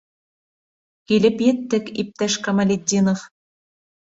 Килеп 1.11 1.43
еттек, 1.47 1.91
иптәш 2.05 2.41
Камалетдинов. 2.49 3.25